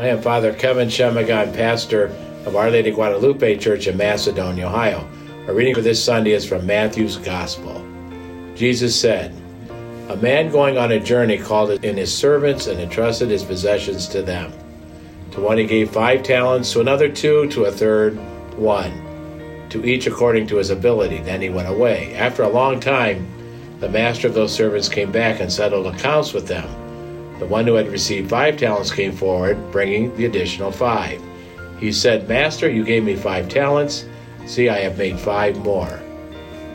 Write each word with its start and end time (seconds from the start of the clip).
I 0.00 0.06
am 0.06 0.22
Father 0.22 0.54
Kevin 0.54 0.88
Shemuga, 0.88 1.54
pastor 1.54 2.06
of 2.46 2.56
Our 2.56 2.70
Lady 2.70 2.90
Guadalupe 2.90 3.58
Church 3.58 3.86
in 3.86 3.98
Macedonia, 3.98 4.66
Ohio. 4.66 5.06
Our 5.46 5.52
reading 5.52 5.74
for 5.74 5.82
this 5.82 6.02
Sunday 6.02 6.30
is 6.30 6.48
from 6.48 6.64
Matthew's 6.64 7.18
Gospel. 7.18 7.86
Jesus 8.54 8.98
said, 8.98 9.34
A 10.08 10.16
man 10.16 10.50
going 10.50 10.78
on 10.78 10.90
a 10.90 10.98
journey 10.98 11.36
called 11.36 11.84
in 11.84 11.98
his 11.98 12.16
servants 12.16 12.66
and 12.66 12.80
entrusted 12.80 13.28
his 13.28 13.44
possessions 13.44 14.08
to 14.08 14.22
them. 14.22 14.54
To 15.32 15.42
one 15.42 15.58
he 15.58 15.66
gave 15.66 15.90
five 15.90 16.22
talents, 16.22 16.72
to 16.72 16.80
another 16.80 17.10
two, 17.10 17.50
to 17.50 17.66
a 17.66 17.70
third 17.70 18.18
one, 18.56 19.66
to 19.68 19.84
each 19.84 20.06
according 20.06 20.46
to 20.46 20.56
his 20.56 20.70
ability. 20.70 21.18
Then 21.18 21.42
he 21.42 21.50
went 21.50 21.68
away. 21.68 22.14
After 22.14 22.42
a 22.42 22.48
long 22.48 22.80
time, 22.80 23.28
the 23.80 23.88
master 23.90 24.28
of 24.28 24.32
those 24.32 24.54
servants 24.54 24.88
came 24.88 25.12
back 25.12 25.40
and 25.40 25.52
settled 25.52 25.94
accounts 25.94 26.32
with 26.32 26.46
them. 26.46 26.66
The 27.40 27.46
one 27.46 27.66
who 27.66 27.74
had 27.74 27.88
received 27.88 28.28
five 28.28 28.58
talents 28.58 28.92
came 28.92 29.12
forward, 29.12 29.72
bringing 29.72 30.14
the 30.14 30.26
additional 30.26 30.70
five. 30.70 31.20
He 31.78 31.90
said, 31.90 32.28
Master, 32.28 32.70
you 32.70 32.84
gave 32.84 33.02
me 33.02 33.16
five 33.16 33.48
talents. 33.48 34.04
See, 34.46 34.68
I 34.68 34.80
have 34.80 34.98
made 34.98 35.18
five 35.18 35.56
more. 35.64 36.00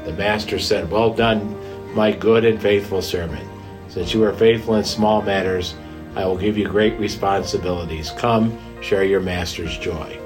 The 0.05 0.13
master 0.13 0.57
said, 0.57 0.89
Well 0.89 1.13
done, 1.13 1.55
my 1.93 2.11
good 2.11 2.43
and 2.45 2.59
faithful 2.59 3.03
servant. 3.03 3.47
Since 3.89 4.15
you 4.15 4.23
are 4.23 4.33
faithful 4.33 4.75
in 4.75 4.83
small 4.83 5.21
matters, 5.21 5.75
I 6.15 6.25
will 6.25 6.37
give 6.37 6.57
you 6.57 6.67
great 6.67 6.97
responsibilities. 6.99 8.09
Come, 8.17 8.57
share 8.81 9.03
your 9.03 9.21
master's 9.21 9.77
joy. 9.77 10.19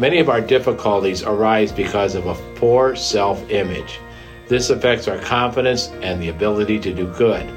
Many 0.00 0.18
of 0.18 0.28
our 0.28 0.40
difficulties 0.40 1.22
arise 1.22 1.70
because 1.70 2.16
of 2.16 2.26
a 2.26 2.34
poor 2.56 2.96
self 2.96 3.48
image. 3.50 4.00
This 4.48 4.70
affects 4.70 5.06
our 5.06 5.18
confidence 5.18 5.88
and 6.02 6.20
the 6.20 6.30
ability 6.30 6.80
to 6.80 6.92
do 6.92 7.06
good. 7.12 7.48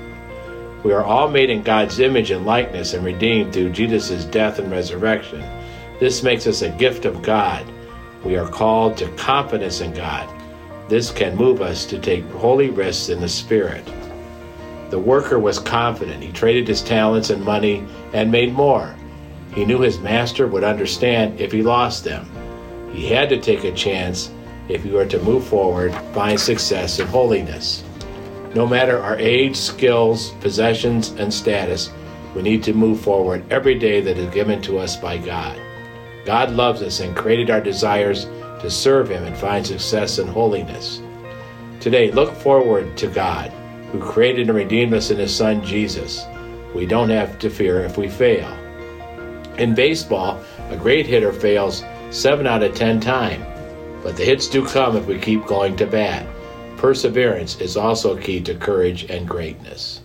We 0.84 0.94
are 0.94 1.04
all 1.04 1.28
made 1.30 1.50
in 1.50 1.62
God's 1.62 2.00
image 2.00 2.32
and 2.32 2.46
likeness 2.46 2.94
and 2.94 3.04
redeemed 3.04 3.52
through 3.52 3.72
Jesus' 3.72 4.24
death 4.24 4.60
and 4.60 4.72
resurrection. 4.72 5.44
This 6.00 6.24
makes 6.24 6.48
us 6.48 6.62
a 6.62 6.70
gift 6.70 7.04
of 7.04 7.22
God. 7.22 7.66
We 8.24 8.38
are 8.38 8.48
called 8.48 8.96
to 8.98 9.10
confidence 9.18 9.82
in 9.82 9.94
God. 9.94 10.30
This 10.88 11.12
can 11.12 11.36
move 11.36 11.62
us 11.62 11.86
to 11.88 12.00
take 12.00 12.24
holy 12.32 12.70
risks 12.70 13.10
in 13.10 13.20
the 13.20 13.28
Spirit. 13.28 13.86
The 14.90 15.00
worker 15.00 15.38
was 15.38 15.60
confident. 15.60 16.24
He 16.24 16.32
traded 16.32 16.68
his 16.68 16.82
talents 16.82 17.30
and 17.30 17.44
money 17.44 17.86
and 18.14 18.32
made 18.32 18.54
more. 18.54 18.96
He 19.54 19.66
knew 19.66 19.82
his 19.82 20.00
master 20.00 20.48
would 20.48 20.64
understand 20.64 21.40
if 21.42 21.52
he 21.52 21.62
lost 21.62 22.06
them. 22.06 22.28
He 22.94 23.08
had 23.08 23.30
to 23.30 23.40
take 23.40 23.66
a 23.66 23.74
chance 23.74 24.32
if 24.70 24.84
he 24.84 24.92
were 24.92 25.06
to 25.06 25.22
move 25.24 25.46
forward, 25.46 25.94
find 26.14 26.40
success 26.40 27.00
and 27.00 27.10
holiness. 27.10 27.84
No 28.56 28.66
matter 28.66 28.98
our 28.98 29.16
age, 29.18 29.56
skills, 29.56 30.32
possessions, 30.42 31.10
and 31.12 31.32
status, 31.32 31.92
we 32.36 32.42
need 32.42 32.64
to 32.64 32.74
move 32.74 33.00
forward 33.00 33.44
every 33.52 33.78
day 33.78 34.02
that 34.02 34.18
is 34.18 34.34
given 34.34 34.60
to 34.64 34.80
us 34.80 34.98
by 34.98 35.18
God. 35.18 35.60
God 36.26 36.52
loves 36.52 36.82
us 36.82 37.00
and 37.00 37.16
created 37.16 37.52
our 37.52 37.62
desires 37.62 38.26
to 38.62 38.70
serve 38.70 39.10
Him 39.10 39.24
and 39.24 39.38
find 39.38 39.66
success 39.66 40.18
and 40.18 40.28
holiness. 40.28 41.00
Today, 41.80 42.12
look 42.12 42.34
forward 42.34 42.98
to 42.98 43.08
God, 43.08 43.52
who 43.92 44.00
created 44.00 44.48
and 44.48 44.58
redeemed 44.58 44.96
us 44.96 45.12
in 45.12 45.18
His 45.18 45.36
Son 45.36 45.64
Jesus. 45.64 46.26
We 46.74 46.88
don't 46.88 47.10
have 47.10 47.38
to 47.40 47.52
fear 47.52 47.82
if 47.82 47.98
we 47.98 48.08
fail. 48.08 48.52
In 49.60 49.76
baseball, 49.76 50.44
a 50.70 50.76
great 50.76 51.06
hitter 51.06 51.34
fails 51.34 51.84
7 52.10 52.48
out 52.48 52.64
of 52.64 52.74
10 52.74 53.00
times, 53.00 53.46
but 54.04 54.18
the 54.18 54.26
hits 54.26 54.48
do 54.48 54.66
come 54.66 54.98
if 54.98 55.06
we 55.06 55.20
keep 55.20 55.46
going 55.46 55.76
to 55.78 55.86
bat. 55.86 56.26
Perseverance 56.80 57.60
is 57.60 57.76
also 57.76 58.16
key 58.16 58.40
to 58.40 58.56
courage 58.56 59.04
and 59.10 59.28
greatness. 59.28 60.00